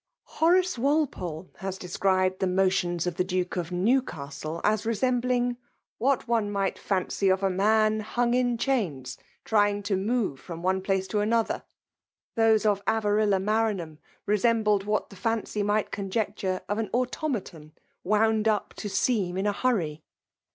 [0.41, 5.57] Horace Walpole has described die of the Duke of Newcastle aa resMBsbfiig"
[5.99, 10.81] what one might fancy of a man hmg .is chains, trying to move from oae
[10.81, 11.63] pUoe to ther :'*—
[12.41, 13.99] those of Avarilla Maranham
[14.87, 17.71] what the fency might conjecture of an auto mian
[18.03, 20.01] wnumd ^ to seem in a hurry.